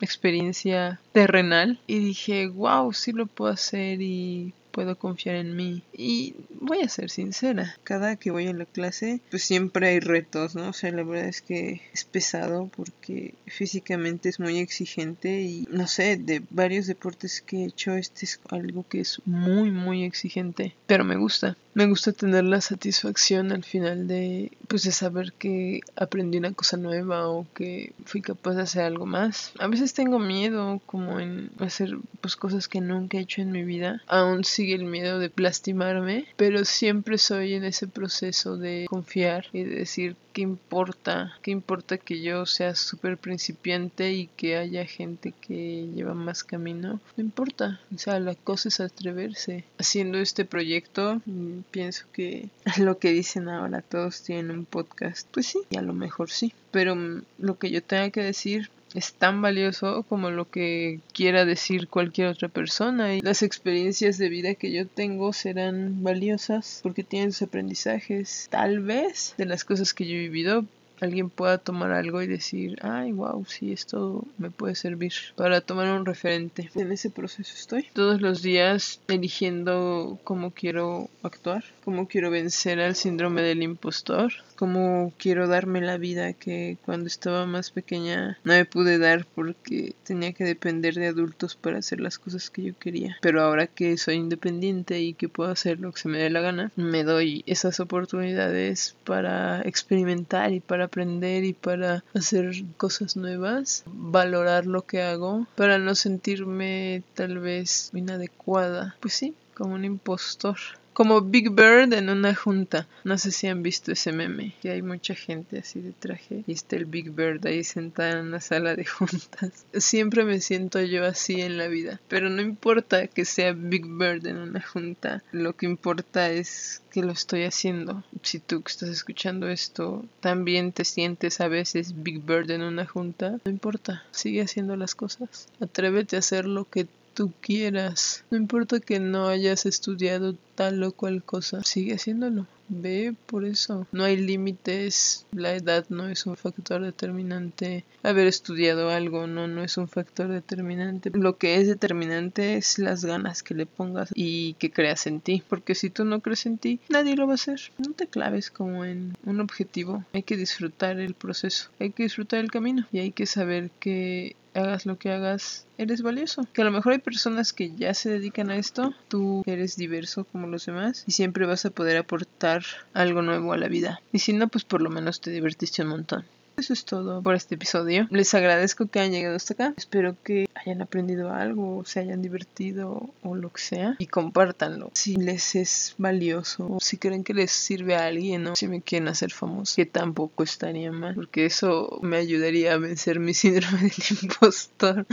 experiencia 0.00 1.00
terrenal 1.12 1.78
y 1.86 2.00
dije 2.00 2.48
wow 2.48 2.92
sí 2.92 3.12
lo 3.12 3.26
puedo 3.26 3.52
hacer 3.52 4.02
y 4.02 4.52
puedo 4.72 4.96
confiar 4.98 5.36
en 5.36 5.54
mí. 5.54 5.82
Y 5.92 6.34
voy 6.60 6.80
a 6.80 6.88
ser 6.88 7.10
sincera, 7.10 7.76
cada 7.84 8.16
que 8.16 8.30
voy 8.30 8.48
a 8.48 8.52
la 8.52 8.64
clase, 8.64 9.20
pues 9.30 9.44
siempre 9.44 9.88
hay 9.88 10.00
retos, 10.00 10.54
¿no? 10.54 10.70
O 10.70 10.72
sea, 10.72 10.90
la 10.90 11.04
verdad 11.04 11.28
es 11.28 11.42
que 11.42 11.82
es 11.92 12.04
pesado 12.04 12.70
porque 12.74 13.34
físicamente 13.46 14.28
es 14.28 14.40
muy 14.40 14.58
exigente 14.58 15.42
y 15.42 15.68
no 15.70 15.86
sé, 15.86 16.16
de 16.16 16.42
varios 16.50 16.86
deportes 16.86 17.42
que 17.42 17.58
he 17.58 17.66
hecho, 17.66 17.94
este 17.94 18.24
es 18.24 18.40
algo 18.48 18.84
que 18.88 19.00
es 19.00 19.20
muy, 19.24 19.70
muy 19.70 20.04
exigente, 20.04 20.74
pero 20.86 21.04
me 21.04 21.16
gusta. 21.16 21.56
Me 21.74 21.86
gusta 21.86 22.12
tener 22.12 22.44
la 22.44 22.60
satisfacción 22.60 23.50
al 23.50 23.64
final 23.64 24.06
de, 24.06 24.52
pues, 24.68 24.82
de 24.82 24.92
saber 24.92 25.32
que 25.32 25.80
aprendí 25.96 26.36
una 26.36 26.52
cosa 26.52 26.76
nueva 26.76 27.30
o 27.30 27.46
que 27.54 27.94
fui 28.04 28.20
capaz 28.20 28.54
de 28.54 28.62
hacer 28.62 28.82
algo 28.82 29.06
más. 29.06 29.52
A 29.58 29.68
veces 29.68 29.94
tengo 29.94 30.18
miedo 30.18 30.82
como 30.84 31.18
en 31.18 31.50
hacer 31.60 31.96
pues 32.20 32.36
cosas 32.36 32.68
que 32.68 32.82
nunca 32.82 33.16
he 33.16 33.22
hecho 33.22 33.40
en 33.40 33.52
mi 33.52 33.64
vida. 33.64 34.02
Aún 34.06 34.44
sigue 34.62 34.74
el 34.76 34.84
miedo 34.84 35.18
de 35.18 35.32
lastimarme, 35.34 36.26
pero 36.36 36.64
siempre 36.64 37.18
soy 37.18 37.54
en 37.54 37.64
ese 37.64 37.88
proceso 37.88 38.56
de 38.56 38.86
confiar 38.88 39.46
y 39.52 39.64
de 39.64 39.74
decir 39.74 40.14
¿qué 40.32 40.42
importa? 40.42 41.34
¿Qué 41.42 41.50
importa 41.50 41.98
que 41.98 42.22
yo 42.22 42.46
sea 42.46 42.76
súper 42.76 43.18
principiante 43.18 44.12
y 44.12 44.28
que 44.28 44.56
haya 44.56 44.84
gente 44.84 45.34
que 45.40 45.88
lleva 45.94 46.14
más 46.14 46.44
camino? 46.44 47.00
No 47.16 47.24
importa. 47.24 47.80
O 47.92 47.98
sea, 47.98 48.20
la 48.20 48.36
cosa 48.36 48.68
es 48.68 48.78
atreverse. 48.78 49.64
Haciendo 49.78 50.18
este 50.18 50.44
proyecto, 50.44 51.20
mm, 51.26 51.62
pienso 51.72 52.04
que 52.12 52.48
lo 52.78 52.98
que 52.98 53.10
dicen 53.10 53.48
ahora 53.48 53.82
todos 53.82 54.22
tienen 54.22 54.50
un 54.52 54.64
podcast. 54.64 55.26
Pues 55.32 55.46
sí, 55.46 55.58
y 55.70 55.76
a 55.76 55.82
lo 55.82 55.92
mejor 55.92 56.30
sí. 56.30 56.54
Pero 56.70 56.94
mm, 56.94 57.22
lo 57.38 57.58
que 57.58 57.70
yo 57.70 57.82
tenga 57.82 58.10
que 58.10 58.22
decir 58.22 58.70
es 58.94 59.14
tan 59.14 59.42
valioso 59.42 60.04
como 60.08 60.30
lo 60.30 60.50
que 60.50 61.00
quiera 61.12 61.44
decir 61.44 61.88
cualquier 61.88 62.28
otra 62.28 62.48
persona. 62.48 63.14
Y 63.14 63.20
las 63.20 63.42
experiencias 63.42 64.18
de 64.18 64.28
vida 64.28 64.54
que 64.54 64.72
yo 64.72 64.86
tengo 64.86 65.32
serán 65.32 66.02
valiosas 66.02 66.80
porque 66.82 67.04
tienen 67.04 67.32
sus 67.32 67.42
aprendizajes. 67.42 68.48
Tal 68.50 68.80
vez 68.80 69.34
de 69.38 69.46
las 69.46 69.64
cosas 69.64 69.94
que 69.94 70.06
yo 70.06 70.14
he 70.14 70.20
vivido 70.20 70.64
alguien 71.00 71.30
pueda 71.30 71.58
tomar 71.58 71.92
algo 71.92 72.22
y 72.22 72.26
decir, 72.26 72.76
ay, 72.82 73.12
wow, 73.12 73.44
sí, 73.46 73.72
esto 73.72 74.24
me 74.38 74.50
puede 74.50 74.74
servir 74.74 75.12
para 75.36 75.60
tomar 75.60 75.88
un 75.88 76.06
referente. 76.06 76.70
En 76.74 76.92
ese 76.92 77.10
proceso 77.10 77.54
estoy. 77.54 77.86
Todos 77.92 78.20
los 78.20 78.42
días 78.42 79.00
eligiendo 79.08 80.18
cómo 80.24 80.50
quiero 80.50 81.08
actuar, 81.22 81.64
cómo 81.84 82.08
quiero 82.08 82.30
vencer 82.30 82.80
al 82.80 82.94
síndrome 82.94 83.42
del 83.42 83.62
impostor, 83.62 84.32
cómo 84.56 85.12
quiero 85.18 85.48
darme 85.48 85.80
la 85.80 85.98
vida 85.98 86.32
que 86.32 86.76
cuando 86.84 87.08
estaba 87.08 87.46
más 87.46 87.70
pequeña 87.70 88.38
no 88.44 88.52
me 88.52 88.64
pude 88.64 88.98
dar 88.98 89.26
porque 89.34 89.94
tenía 90.04 90.32
que 90.32 90.44
depender 90.44 90.94
de 90.94 91.08
adultos 91.08 91.56
para 91.56 91.78
hacer 91.78 92.00
las 92.00 92.18
cosas 92.18 92.50
que 92.50 92.62
yo 92.62 92.78
quería. 92.78 93.16
Pero 93.20 93.42
ahora 93.42 93.66
que 93.66 93.96
soy 93.96 94.16
independiente 94.16 95.00
y 95.00 95.14
que 95.14 95.28
puedo 95.28 95.50
hacer 95.50 95.80
lo 95.80 95.92
que 95.92 96.00
se 96.00 96.08
me 96.08 96.18
dé 96.18 96.30
la 96.30 96.40
gana, 96.40 96.70
me 96.76 97.02
doy 97.02 97.42
esas 97.46 97.80
oportunidades 97.80 98.94
para 99.04 99.62
experimentar 99.62 100.52
y 100.52 100.60
para 100.60 100.88
aprender 100.92 101.42
y 101.44 101.54
para 101.54 102.04
hacer 102.14 102.52
cosas 102.76 103.16
nuevas, 103.16 103.82
valorar 103.86 104.66
lo 104.66 104.82
que 104.82 105.00
hago, 105.00 105.46
para 105.56 105.78
no 105.78 105.94
sentirme 105.94 107.02
tal 107.14 107.38
vez 107.38 107.90
inadecuada. 107.94 108.94
Pues 109.00 109.14
sí, 109.14 109.34
como 109.54 109.74
un 109.74 109.84
impostor 109.84 110.56
como 110.92 111.22
Big 111.22 111.50
Bird 111.50 111.92
en 111.94 112.10
una 112.10 112.34
junta. 112.34 112.86
No 113.04 113.18
sé 113.18 113.30
si 113.30 113.46
han 113.46 113.62
visto 113.62 113.92
ese 113.92 114.12
meme, 114.12 114.54
que 114.60 114.70
hay 114.70 114.82
mucha 114.82 115.14
gente 115.14 115.58
así 115.58 115.80
de 115.80 115.92
traje 115.92 116.44
y 116.46 116.52
está 116.52 116.76
el 116.76 116.84
Big 116.84 117.10
Bird 117.10 117.46
ahí 117.46 117.64
sentada 117.64 118.12
en 118.12 118.26
una 118.26 118.40
sala 118.40 118.76
de 118.76 118.84
juntas. 118.84 119.64
Siempre 119.74 120.24
me 120.24 120.40
siento 120.40 120.80
yo 120.80 121.04
así 121.04 121.40
en 121.40 121.56
la 121.58 121.68
vida, 121.68 122.00
pero 122.08 122.28
no 122.28 122.42
importa 122.42 123.06
que 123.06 123.24
sea 123.24 123.52
Big 123.52 123.86
Bird 123.86 124.26
en 124.26 124.38
una 124.38 124.60
junta, 124.60 125.22
lo 125.32 125.56
que 125.56 125.66
importa 125.66 126.30
es 126.30 126.82
que 126.90 127.02
lo 127.02 127.12
estoy 127.12 127.44
haciendo. 127.44 128.04
Si 128.22 128.38
tú 128.38 128.62
que 128.62 128.70
estás 128.70 128.90
escuchando 128.90 129.48
esto 129.48 130.04
también 130.20 130.72
te 130.72 130.84
sientes 130.84 131.40
a 131.40 131.48
veces 131.48 132.02
Big 132.02 132.20
Bird 132.20 132.50
en 132.50 132.62
una 132.62 132.86
junta, 132.86 133.38
no 133.44 133.50
importa, 133.50 134.04
sigue 134.10 134.42
haciendo 134.42 134.76
las 134.76 134.94
cosas. 134.94 135.48
Atrévete 135.60 136.16
a 136.16 136.18
hacer 136.18 136.44
lo 136.44 136.68
que 136.68 136.86
tú 137.14 137.32
quieras. 137.40 138.24
No 138.30 138.38
importa 138.38 138.80
que 138.80 139.00
no 139.00 139.28
hayas 139.28 139.66
estudiado 139.66 140.34
tal 140.54 140.82
o 140.82 140.92
cual 140.92 141.22
cosa, 141.22 141.62
sigue 141.64 141.94
haciéndolo. 141.94 142.46
Ve 142.68 143.14
por 143.26 143.44
eso. 143.44 143.86
No 143.92 144.04
hay 144.04 144.16
límites. 144.16 145.26
La 145.32 145.54
edad 145.54 145.84
no 145.90 146.08
es 146.08 146.24
un 146.24 146.36
factor 146.36 146.82
determinante. 146.82 147.84
Haber 148.02 148.26
estudiado 148.26 148.88
algo 148.88 149.26
no, 149.26 149.46
no 149.46 149.62
es 149.62 149.76
un 149.76 149.88
factor 149.88 150.28
determinante. 150.28 151.10
Lo 151.12 151.36
que 151.36 151.56
es 151.56 151.66
determinante 151.66 152.56
es 152.56 152.78
las 152.78 153.04
ganas 153.04 153.42
que 153.42 153.54
le 153.54 153.66
pongas 153.66 154.10
y 154.14 154.54
que 154.54 154.70
creas 154.70 155.06
en 155.06 155.20
ti. 155.20 155.42
Porque 155.46 155.74
si 155.74 155.90
tú 155.90 156.04
no 156.04 156.20
crees 156.20 156.46
en 156.46 156.56
ti, 156.56 156.80
nadie 156.88 157.16
lo 157.16 157.26
va 157.26 157.32
a 157.32 157.34
hacer. 157.34 157.60
No 157.76 157.92
te 157.92 158.06
claves 158.06 158.50
como 158.50 158.86
en 158.86 159.16
un 159.26 159.40
objetivo. 159.40 160.04
Hay 160.14 160.22
que 160.22 160.38
disfrutar 160.38 160.98
el 160.98 161.12
proceso. 161.12 161.68
Hay 161.78 161.90
que 161.90 162.04
disfrutar 162.04 162.40
el 162.40 162.50
camino. 162.50 162.86
Y 162.90 163.00
hay 163.00 163.10
que 163.10 163.26
saber 163.26 163.70
que 163.80 164.34
hagas 164.54 164.86
lo 164.86 164.98
que 164.98 165.10
hagas, 165.10 165.66
eres 165.78 166.02
valioso. 166.02 166.46
Que 166.52 166.62
a 166.62 166.64
lo 166.64 166.70
mejor 166.70 166.92
hay 166.92 166.98
personas 166.98 167.52
que 167.52 167.74
ya 167.74 167.94
se 167.94 168.10
dedican 168.10 168.50
a 168.50 168.56
esto, 168.56 168.94
tú 169.08 169.42
eres 169.46 169.76
diverso 169.76 170.24
como 170.24 170.46
los 170.46 170.66
demás 170.66 171.04
y 171.06 171.12
siempre 171.12 171.46
vas 171.46 171.64
a 171.64 171.70
poder 171.70 171.96
aportar 171.96 172.62
algo 172.92 173.22
nuevo 173.22 173.52
a 173.52 173.58
la 173.58 173.68
vida. 173.68 174.00
Y 174.12 174.20
si 174.20 174.32
no, 174.32 174.48
pues 174.48 174.64
por 174.64 174.82
lo 174.82 174.90
menos 174.90 175.20
te 175.20 175.30
divertiste 175.30 175.82
un 175.82 175.88
montón. 175.88 176.24
Eso 176.56 176.72
es 176.72 176.84
todo 176.84 177.22
por 177.22 177.34
este 177.34 177.54
episodio. 177.54 178.06
Les 178.10 178.34
agradezco 178.34 178.86
que 178.86 179.00
hayan 179.00 179.12
llegado 179.12 179.36
hasta 179.36 179.54
acá. 179.54 179.74
Espero 179.76 180.16
que 180.22 180.48
hayan 180.54 180.82
aprendido 180.82 181.32
algo, 181.32 181.84
se 181.84 182.00
hayan 182.00 182.22
divertido 182.22 183.10
o 183.22 183.34
lo 183.34 183.50
que 183.52 183.60
sea. 183.60 183.96
Y 183.98 184.06
compártanlo. 184.06 184.90
Si 184.94 185.16
les 185.16 185.54
es 185.54 185.94
valioso, 185.98 186.78
si 186.80 186.98
creen 186.98 187.24
que 187.24 187.34
les 187.34 187.50
sirve 187.50 187.96
a 187.96 188.06
alguien, 188.06 188.46
o 188.46 188.56
si 188.56 188.68
me 188.68 188.82
quieren 188.82 189.08
hacer 189.08 189.32
famoso, 189.32 189.74
que 189.76 189.86
tampoco 189.86 190.42
estaría 190.42 190.92
mal. 190.92 191.14
Porque 191.14 191.46
eso 191.46 191.98
me 192.02 192.16
ayudaría 192.16 192.74
a 192.74 192.78
vencer 192.78 193.18
mi 193.18 193.34
síndrome 193.34 193.82
del 193.82 194.18
impostor. 194.22 195.06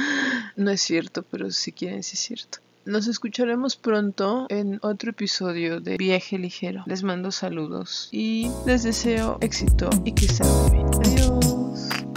No 0.56 0.72
es 0.72 0.82
cierto, 0.82 1.24
pero 1.24 1.52
si 1.52 1.72
quieren, 1.72 2.04
sí 2.04 2.16
es 2.16 2.20
cierto. 2.20 2.60
Nos 2.89 3.06
escucharemos 3.06 3.75
pronto 3.75 4.47
en 4.49 4.80
otro 4.82 5.12
episodio 5.12 5.80
de 5.80 5.97
Viaje 5.97 6.39
Ligero. 6.39 6.82
Les 6.88 7.04
mando 7.04 7.30
saludos 7.30 8.10
y 8.12 8.49
les 8.65 8.82
deseo 8.82 9.38
éxito 9.41 9.91
y 10.06 10.13
que 10.13 10.25
muy 10.43 10.71
bien. 10.71 10.88
Adiós. 11.06 12.09